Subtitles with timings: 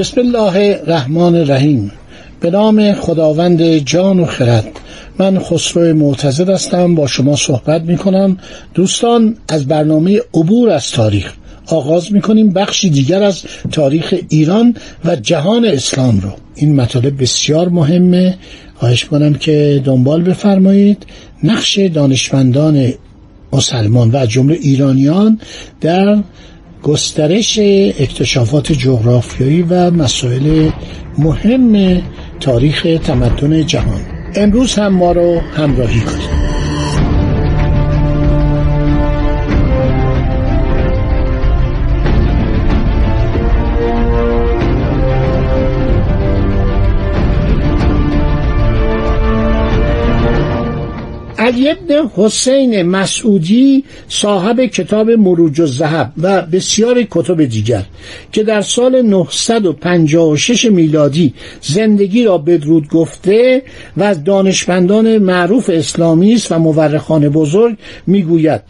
[0.00, 1.92] بسم الله الرحمن الرحیم.
[2.40, 4.80] به نام خداوند جان و خرد.
[5.18, 8.38] من خسرو معتزد هستم با شما صحبت می کنم
[8.74, 11.32] دوستان از برنامه عبور از تاریخ
[11.66, 14.74] آغاز می کنیم بخشی دیگر از تاریخ ایران
[15.04, 16.30] و جهان اسلام رو.
[16.54, 18.38] این مطالب بسیار مهمه.
[18.76, 21.06] خواهش کنم که دنبال بفرمایید.
[21.44, 22.92] نقش دانشمندان
[23.52, 25.40] مسلمان و جمله ایرانیان
[25.80, 26.18] در
[26.82, 27.58] گسترش
[27.98, 30.70] اکتشافات جغرافیایی و مسائل
[31.18, 32.02] مهم
[32.40, 34.00] تاریخ تمدن جهان.
[34.34, 36.39] امروز هم ما رو همراهی کنید.
[51.40, 57.82] علی ابن حسین مسعودی صاحب کتاب مروج و زهب و بسیار کتب دیگر
[58.32, 63.62] که در سال 956 میلادی زندگی را بدرود گفته
[63.96, 68.60] و از دانشمندان معروف اسلامی است و مورخان بزرگ می‌گوید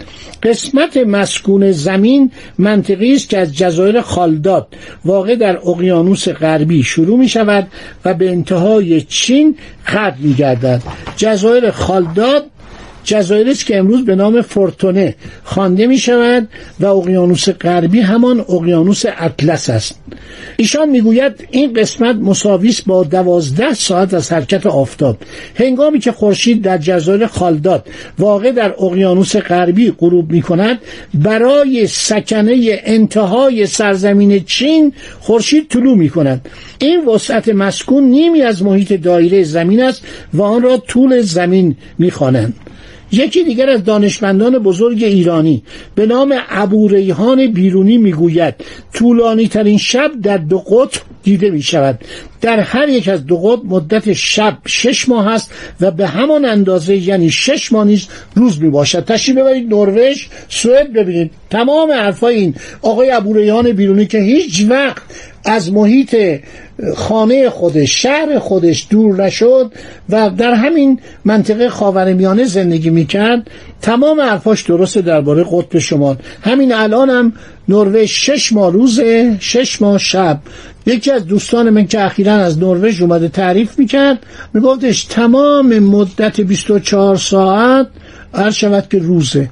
[0.42, 4.68] قسمت مسکون زمین منطقی است که از جزایر خالداد
[5.04, 7.66] واقع در اقیانوس غربی شروع می شود
[8.04, 9.56] و به انتهای چین
[9.86, 10.82] ختم می گردد
[11.16, 12.44] جزایر خالداد
[13.10, 16.48] جزایری است که امروز به نام فورتونه خوانده می شود
[16.80, 19.98] و اقیانوس غربی همان اقیانوس اطلس است.
[20.56, 25.16] ایشان می‌گوید این قسمت مساویس با دوازده ساعت از حرکت آفتاب.
[25.54, 27.86] هنگامی که خورشید در جزایر خالداد
[28.18, 30.78] واقع در اقیانوس غربی غروب می کند
[31.14, 38.92] برای سکنه انتهای سرزمین چین خورشید طلوع می کند این وسعت مسکون نیمی از محیط
[38.92, 40.02] دایره زمین است
[40.34, 42.54] و آن را طول زمین می خوانند
[43.12, 45.62] یکی دیگر از دانشمندان بزرگ ایرانی
[45.94, 48.54] به نام ابو ریحان بیرونی می‌گوید
[48.94, 51.98] طولانی ترین شب در دو قطب دیده می شود
[52.40, 55.50] در هر یک از دو قطب مدت شب شش ماه است
[55.80, 60.92] و به همان اندازه یعنی شش ماه نیز روز می باشد تشریف ببرید نروژ سوئد
[60.92, 61.30] ببینید.
[61.50, 65.02] تمام حرفای این آقای ابو ریحان بیرونی که هیچ وقت
[65.44, 66.16] از محیط
[66.96, 69.72] خانه خودش شهر خودش دور نشد
[70.08, 73.50] و در همین منطقه خاورمیانه زندگی می‌کرد.
[73.82, 76.16] تمام حرفاش درسته درباره قطب شمال.
[76.42, 77.32] همین الان هم
[77.68, 80.38] نروژ شش ماه روزه شش ماه شب.
[80.86, 87.16] یکی از دوستان من که اخیرا از نروژ اومده تعریف می‌کرد میگفتش تمام مدت 24
[87.16, 87.86] ساعت
[88.34, 89.50] هر شود که روزه.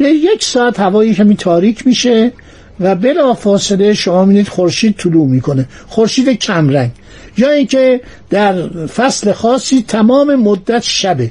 [0.00, 2.32] یک ساعت هوایی کمی تاریک میشه.
[2.80, 5.68] و بلا فاصله شما می‌دید خورشید طلوع می‌کنه.
[5.86, 6.90] خورشید کمرنگ
[7.36, 8.00] یا اینکه
[8.30, 11.30] در فصل خاصی تمام مدت شبه.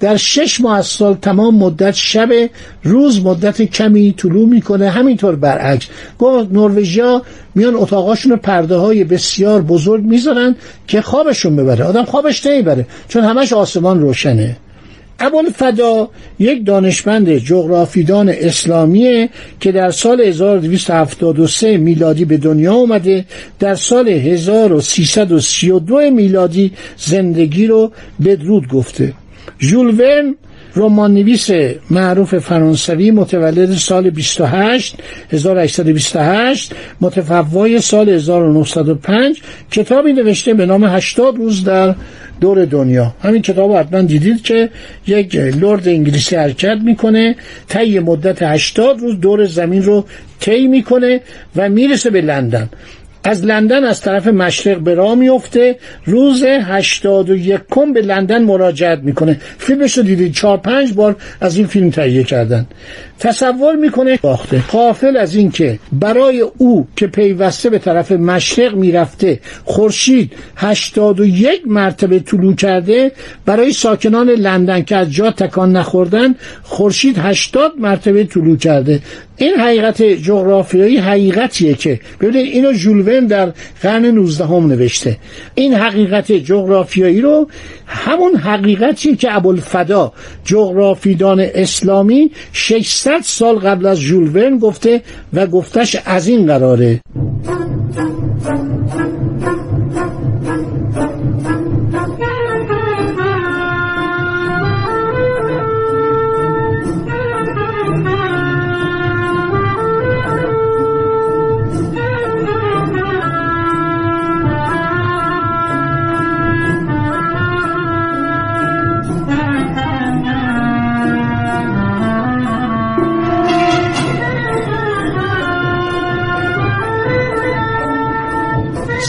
[0.00, 2.28] در شش ماه از سال تمام مدت شب
[2.82, 4.90] روز مدت کمی طلوع می‌کنه.
[4.90, 5.86] همینطور برعکس.
[6.18, 7.22] گفت نروژیا
[7.54, 10.56] میان اتاقاشون پرده های بسیار بزرگ می‌ذارن
[10.86, 11.84] که خوابشون ببره.
[11.84, 14.56] آدم خوابش نمی‌بره چون همش آسمان روشنه.
[15.56, 16.08] فدا
[16.38, 19.28] یک دانشمند جغرافیدان اسلامیه
[19.60, 23.24] که در سال 1273 میلادی به دنیا اومده
[23.58, 27.92] در سال 1332 میلادی زندگی رو
[28.24, 29.12] بدرود گفته.
[29.60, 30.34] ژول ورن
[30.76, 31.50] رمان نویس
[31.90, 34.96] معروف فرانسوی متولد سال 28
[35.30, 41.94] 1828 متفوای سال 1905 کتابی نوشته به نام 80 روز در
[42.40, 43.14] دور دنیا.
[43.22, 44.68] همین کتاب حتما دیدید که
[45.06, 47.36] یک لرد انگلیسی حرکت می‌کنه
[47.68, 50.04] طی مدت 80 روز دور زمین رو
[50.40, 51.20] طی می‌کنه
[51.56, 52.68] و می‌رسه به لندن.
[53.24, 58.98] از لندن از طرف مشرق به راه میفته روز هشتاد و یکم به لندن مراجعت
[58.98, 59.40] می‌کنه.
[59.58, 62.66] فیلمش رو دیدید؟ چهار پنج بار از این فیلم تهیه کردن.
[63.20, 64.62] تصور می‌کنه باخته.
[64.68, 71.62] قافل از اینکه برای او که پیوسته به طرف مشرق می‌رفته خورشید هشتاد و یک
[71.66, 73.12] مرتبه طلوع کرده
[73.46, 79.00] برای ساکنان لندن که از جا تکان نخوردن خورشید هشتاد مرتبه طلوع کرده.
[79.36, 83.52] این حقیقت جغرافیایی حقیقتیه که ببینید اینو ژول در
[83.82, 85.16] قرن 19 هم نوشته.
[85.54, 87.48] این حقیقت جغرافیایی رو
[87.86, 90.12] همون حقیقتی که ابوالفدا
[90.44, 95.02] جغرافیدان اسلامی 600 صد سال قبل از ژول گفته
[95.32, 97.00] و گفتش از این قراره.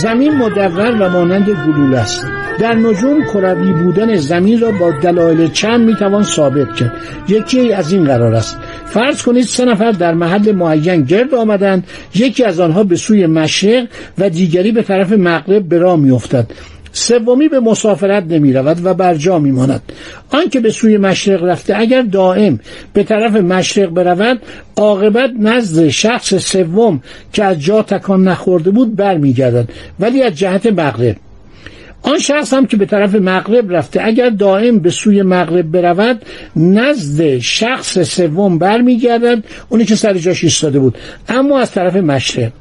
[0.02, 2.26] زمین مدور و مانند گلوله است.
[2.60, 6.94] در نجوم کروی بودن زمین را با دلایل چند می‌توان ثابت کرد.
[7.28, 8.58] یکی از این قرار است.
[8.86, 11.88] فرض کنید سه نفر در محل معین گرد آمدند.
[12.16, 13.88] یکی از آنها به سوی مشرق
[14.18, 16.48] و دیگری به طرف مغرب به راه میافتد.
[16.94, 19.82] سومی به مسافرت نمی رود و بر جا می ماند
[20.32, 22.60] آنکه به سوی مشرق رفته اگر دائم
[22.94, 24.42] به طرف مشرق برود
[24.78, 27.02] عاقبت نزد شخص سوم
[27.34, 31.16] که از جا تکان نخورده بود برمیگردد ولی از جهت مغرب.
[32.04, 36.22] آن شخص هم که به طرف مغرب رفته اگر دائم به سوی مغرب برود
[36.56, 40.98] نزد شخص سوم برمیگردد اونی که سر جاش ایستاده بود.
[41.30, 42.52] اما از طرف مشرق.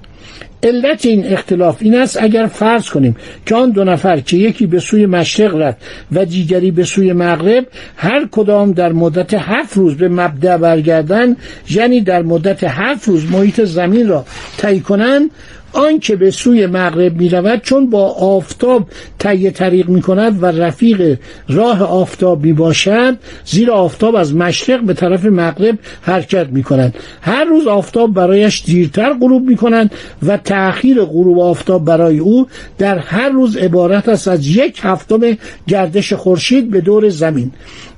[0.63, 3.17] علت این اختلاف این است اگر فرض کنیم
[3.47, 5.77] که آن دو نفر که یکی به سوی مشرق رفت
[6.13, 7.67] و دیگری به سوی مغرب
[7.97, 11.37] هر کدام در مدت هفت روز به مبدع برگردن
[11.71, 14.25] یعنی در مدت هفت روز محیط زمین را
[14.59, 15.31] طی کنند
[15.73, 18.89] آنکه به سوی مغرب می رود چون با آفتاب
[19.19, 21.19] طی طریق می کند و رفیق
[21.49, 27.45] راه آفتاب می باشد زیرا آفتاب از مشرق به طرف مغرب حرکت می کند هر
[27.45, 29.91] روز آفتاب برایش دیرتر غروب می کند
[30.23, 32.47] و تأخیر غروب آفتاب برای او
[32.79, 35.21] در هر روز عبارت است از یک هفتم
[35.67, 37.53] گردش خورشید به دور زمین.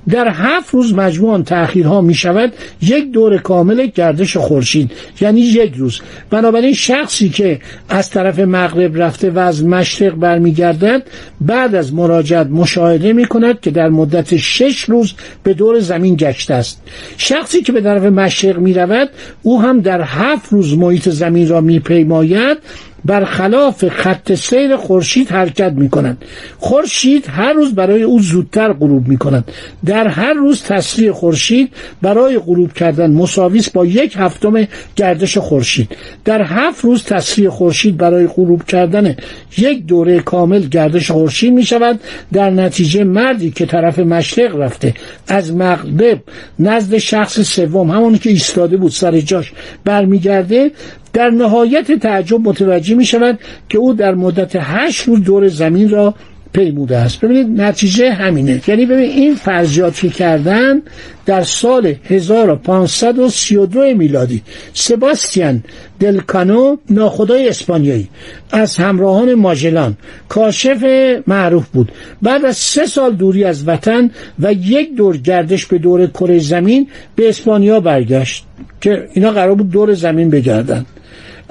[0.09, 4.91] در هفت روز مجموع تأخیرها می شود یک دور کامل گردش خورشید
[5.21, 6.01] یعنی یک روز.
[6.29, 7.59] بنابراین شخصی که
[7.89, 11.03] از طرف مغرب رفته و از مشرق برمیگردد
[11.41, 15.13] بعد از مراجعت مشاهده می کند که در مدت شش روز
[15.43, 16.81] به دور زمین گشته است.
[17.17, 19.09] شخصی که به طرف مشرق می رود
[19.43, 22.57] او هم در هفت روز محیط زمین را می پیماید
[23.05, 26.25] برخلاف خط سیر خورشید حرکت می کنند
[26.57, 29.51] خورشید هر روز برای او زودتر غروب می کنند
[29.85, 31.69] در هر روز تسریع خورشید
[32.01, 35.95] برای غروب کردن مساویس با یک هفتم گردش خورشید.
[36.25, 39.15] در هفت روز تسریع خورشید برای غروب کردن
[39.57, 41.99] یک دوره کامل گردش خورشید می شود
[42.33, 44.93] در نتیجه مردی که طرف مشرق رفته
[45.27, 46.19] از مغرب
[46.59, 49.53] نزد شخص سوم همونی که ایستاده بود سر جاش
[49.85, 50.71] برمیگرده
[51.13, 53.39] در نهایت تعجب متوجه می شود
[53.69, 56.13] که او در مدت هشت روز دور زمین را
[56.53, 57.19] پیموده است.
[57.19, 58.61] ببینید نتیجه همینه.
[58.67, 60.81] یعنی ببین این فرضیات که کردن
[61.25, 64.41] در سال 1532 میلادی
[64.73, 65.63] سباستیان
[65.99, 68.09] دلکانو ناخدای اسپانیایی
[68.51, 69.97] از همراهان ماجلان
[70.29, 70.83] کاشف
[71.27, 71.91] معروف بود.
[72.21, 76.87] بعد از سه سال دوری از وطن و یک دور گردش به دور کره زمین
[77.15, 78.45] به اسپانیا برگشت
[78.81, 80.85] که اینا قرار بود دور زمین بگردن.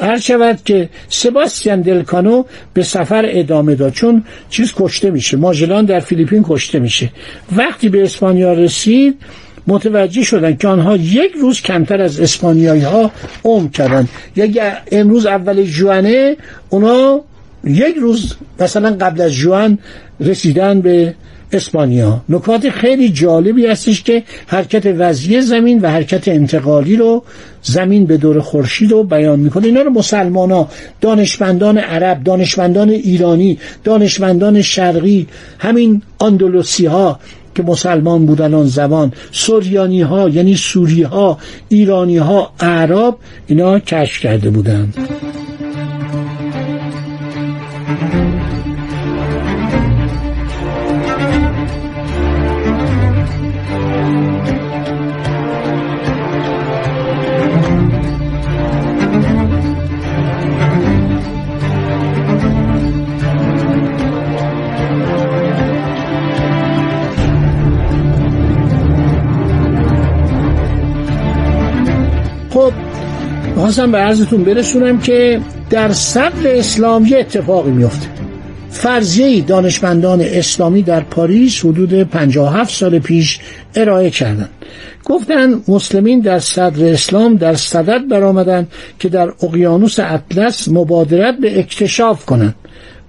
[0.02, 2.44] هر شود که سباستیان دلکانو
[2.74, 3.92] به سفر ادامه داد.
[3.92, 7.10] چون چیز کشته میشه ماجلان در فیلیپین کشته میشه.
[7.56, 9.18] وقتی به اسپانیا رسید
[9.66, 13.10] متوجه شدن که آنها یک روز کمتر از اسپانیایی ها
[13.44, 14.60] عمر کردن یک
[14.92, 16.36] امروز اول جوانه
[16.68, 17.20] اونا
[17.64, 19.78] یک روز مثلا قبل از جوان
[20.20, 21.14] رسیدن به
[21.52, 22.20] اسپانیا.
[22.28, 27.24] نکات خیلی جالبی هستش که حرکت وضعی زمین و حرکت انتقالی رو
[27.62, 29.66] زمین به دور خورشید رو بیان می‌کنه.
[29.66, 30.68] اینا رو مسلمان ها
[31.00, 35.26] دانشمندان عرب دانشمندان ایرانی دانشمندان شرقی
[35.58, 37.20] همین اندلوسی ها
[37.54, 44.20] که مسلمان بودن آن زمان سوریانی ها یعنی سوری ها ایرانی ها اعراب اینا کشف
[44.20, 44.94] کرده بودند.
[73.62, 75.40] خواستم به عرضتون برسونم که
[75.70, 78.06] در صدر اسلام یه اتفاقی میفته.
[78.70, 83.40] فرضیه دانشمندان اسلامی در پاریس حدود 57 سال پیش
[83.74, 84.48] ارائه کردند.
[85.04, 92.26] گفتن مسلمین در صدر اسلام در صدد برآمدند که در اقیانوس اطلس مبادرت به اکتشاف
[92.26, 92.54] کنند.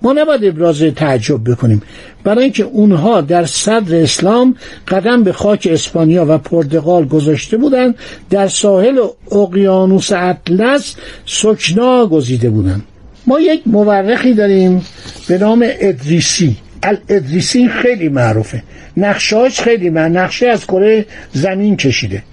[0.04, 1.82] ما نباید ابراز تعجب بکنیم.
[2.24, 4.56] برای اینکه اونها در صدر اسلام
[4.88, 7.96] قدم به خاک اسپانیا و پرتغال گذاشته بودند
[8.30, 9.00] در ساحل
[9.32, 10.96] اقیانوس اطلس
[11.26, 12.84] سکنا گزیده بودند
[13.28, 14.86] ما یک مورخی داریم
[15.28, 16.58] به نام ادریسی.
[16.84, 18.64] الادریسی خیلی معروفه.
[18.98, 22.24] نقشهاش خیلی من نقشه از کره زمین کشیده.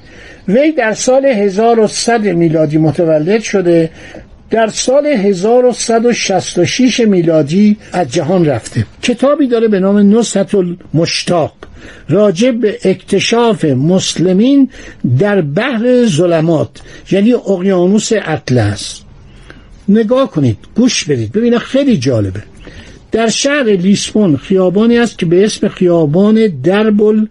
[0.49, 3.91] وی در سال 1100 میلادی متولد شده
[4.51, 11.53] در سال 1166 میلادی از جهان رفته کتابی داره به نام نصحت المشتاق
[12.09, 14.71] راجع به اکتشاف مسلمین
[15.19, 16.69] در بحر ظلمات
[17.11, 19.01] یعنی اقیانوس اطلس.
[19.89, 22.43] نگاه کنید گوش بدید ببینید خیلی جالبه.
[23.13, 27.27] در شهر لیسبون خیابانی است که به اسم خیابان دربل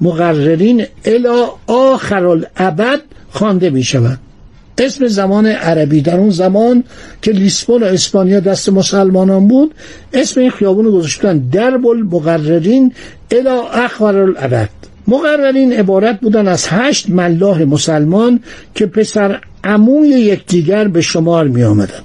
[0.00, 4.18] مقررین الا آخر الابد خوانده می شود
[4.78, 6.84] اسم زمان عربی در اون زمان
[7.22, 9.74] که لیسبون و اسپانیا دست مسلمانان بود
[10.12, 12.92] اسم این خیابون رو گذاشتن درب المقررین
[13.30, 14.68] الا آخر الابد
[15.08, 18.40] مقررین عبارت بودن از هشت ملاح مسلمان
[18.74, 22.02] که پسر عموی یکدیگر به شمار می آمدن.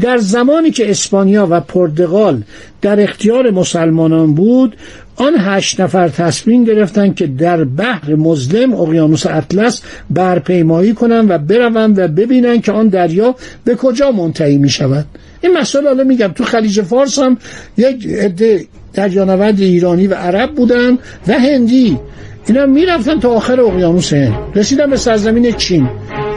[0.00, 2.42] در زمانی که اسپانیا و پرتغال
[2.82, 4.76] در اختیار مسلمانان بود
[5.16, 11.98] آن هشت نفر تصمیم گرفتند که در بحر مظلم اقیانوس اطلس برپیمایی کنند و بروند
[11.98, 15.04] و ببینند که آن دریا به کجا منتهی می شود
[15.40, 16.28] این مسئله حالا میگم.
[16.28, 17.38] تو خلیج فارس هم
[17.76, 21.98] یک عده دریانورد ایرانی و عرب بودن و هندی.
[22.46, 24.34] اینا می‌رفتن تا آخر اقیانوس هند.
[24.54, 25.88] رسیدن به سرزمین چین.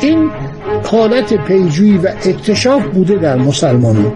[0.01, 0.29] این
[0.83, 4.13] حالت پیجویی و اکتشاف بوده در مسلمانان.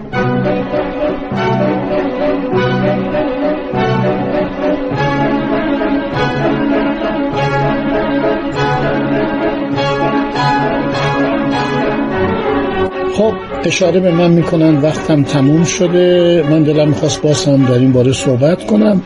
[13.16, 16.42] خب اشاره به من می‌کنن وقتم تموم شده.
[16.50, 19.02] من دلم می‌خواست باز هم در این باره صحبت کنم.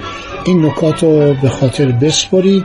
[0.47, 2.65] این نکات رو به خاطر بسپرید.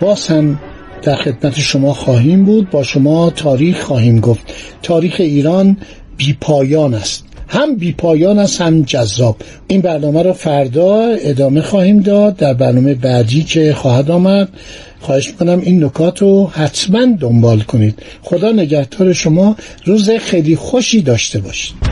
[0.00, 0.60] باز هم
[1.02, 2.70] در خدمت شما خواهیم بود.
[2.70, 4.52] با شما تاریخ خواهیم گفت.
[4.82, 5.76] تاریخ ایران
[6.16, 7.24] بی پایان است.
[7.48, 9.36] هم بی پایان است هم جذاب.
[9.68, 12.36] این برنامه رو فردا ادامه خواهیم داد.
[12.36, 14.48] در برنامه بعدی که خواهد آمد
[15.00, 17.98] خواهش می‌کنم این نکات رو حتما دنبال کنید.
[18.22, 19.56] خدا نگهدار شما.
[19.84, 21.85] روز خیلی خوشی داشته باشید.